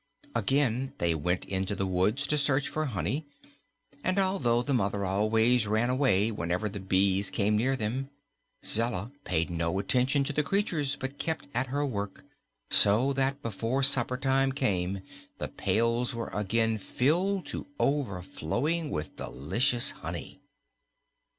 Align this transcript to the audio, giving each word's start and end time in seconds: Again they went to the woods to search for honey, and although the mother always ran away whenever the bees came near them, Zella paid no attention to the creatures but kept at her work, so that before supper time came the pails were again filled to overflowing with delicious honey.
Again 0.33 0.93
they 0.97 1.13
went 1.13 1.43
to 1.43 1.75
the 1.75 1.85
woods 1.85 2.25
to 2.25 2.35
search 2.35 2.69
for 2.69 2.85
honey, 2.85 3.27
and 4.03 4.17
although 4.17 4.63
the 4.63 4.73
mother 4.73 5.05
always 5.05 5.67
ran 5.67 5.91
away 5.91 6.31
whenever 6.31 6.67
the 6.67 6.79
bees 6.79 7.29
came 7.29 7.55
near 7.55 7.75
them, 7.75 8.09
Zella 8.65 9.11
paid 9.25 9.51
no 9.51 9.77
attention 9.77 10.23
to 10.23 10.33
the 10.33 10.41
creatures 10.41 10.95
but 10.99 11.19
kept 11.19 11.45
at 11.53 11.67
her 11.67 11.85
work, 11.85 12.23
so 12.71 13.13
that 13.13 13.43
before 13.43 13.83
supper 13.83 14.17
time 14.17 14.51
came 14.53 15.03
the 15.37 15.49
pails 15.49 16.15
were 16.15 16.29
again 16.33 16.79
filled 16.79 17.45
to 17.53 17.67
overflowing 17.79 18.89
with 18.89 19.17
delicious 19.17 19.91
honey. 19.91 20.41